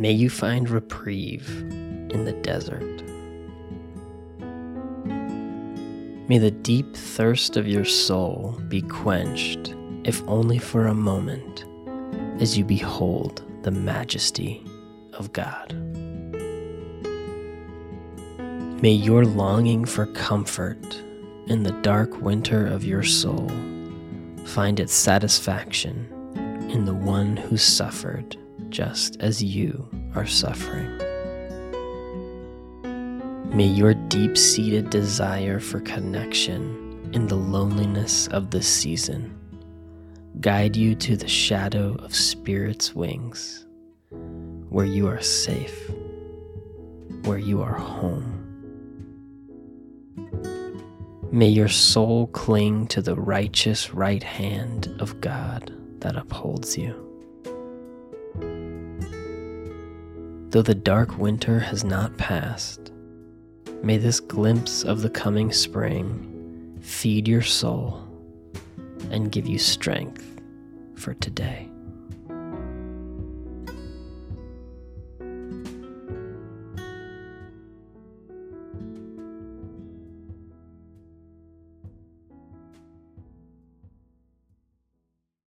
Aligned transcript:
May 0.00 0.12
you 0.12 0.30
find 0.30 0.70
reprieve 0.70 1.46
in 1.60 2.24
the 2.24 2.32
desert. 2.32 3.02
May 6.26 6.38
the 6.38 6.50
deep 6.50 6.96
thirst 6.96 7.58
of 7.58 7.68
your 7.68 7.84
soul 7.84 8.58
be 8.68 8.80
quenched, 8.80 9.74
if 10.04 10.26
only 10.26 10.56
for 10.56 10.86
a 10.86 10.94
moment, 10.94 11.66
as 12.40 12.56
you 12.56 12.64
behold 12.64 13.42
the 13.62 13.72
majesty 13.72 14.64
of 15.12 15.34
God. 15.34 15.74
May 18.80 18.92
your 18.92 19.26
longing 19.26 19.84
for 19.84 20.06
comfort 20.06 21.02
in 21.48 21.62
the 21.62 21.78
dark 21.82 22.22
winter 22.22 22.66
of 22.66 22.84
your 22.84 23.02
soul 23.02 23.50
find 24.46 24.80
its 24.80 24.94
satisfaction 24.94 26.08
in 26.70 26.86
the 26.86 26.94
one 26.94 27.36
who 27.36 27.58
suffered 27.58 28.38
just 28.70 29.16
as 29.20 29.42
you 29.42 29.88
are 30.14 30.26
suffering. 30.26 30.96
May 33.54 33.66
your 33.66 33.94
deep 33.94 34.38
seated 34.38 34.90
desire 34.90 35.58
for 35.58 35.80
connection 35.80 37.10
in 37.12 37.26
the 37.26 37.36
loneliness 37.36 38.28
of 38.28 38.50
this 38.50 38.68
season 38.68 39.36
guide 40.40 40.76
you 40.76 40.94
to 40.94 41.16
the 41.16 41.28
shadow 41.28 41.96
of 41.96 42.14
Spirit's 42.14 42.94
wings, 42.94 43.66
where 44.68 44.86
you 44.86 45.06
are 45.06 45.20
safe, 45.20 45.90
where 47.24 47.38
you 47.38 47.60
are 47.60 47.74
home. 47.74 48.36
May 51.32 51.48
your 51.48 51.68
soul 51.68 52.28
cling 52.28 52.86
to 52.88 53.02
the 53.02 53.16
righteous 53.16 53.92
right 53.92 54.22
hand 54.22 54.94
of 54.98 55.20
God 55.20 55.72
that 56.00 56.16
upholds 56.16 56.78
you. 56.78 57.09
Though 60.50 60.62
the 60.62 60.74
dark 60.74 61.16
winter 61.16 61.60
has 61.60 61.84
not 61.84 62.16
passed, 62.16 62.92
May 63.82 63.96
this 63.96 64.20
glimpse 64.20 64.84
of 64.84 65.00
the 65.00 65.08
coming 65.08 65.52
spring 65.52 66.78
feed 66.82 67.26
your 67.26 67.40
soul 67.40 68.06
and 69.10 69.32
give 69.32 69.48
you 69.48 69.58
strength 69.58 70.38
for 70.96 71.14
today. 71.14 71.69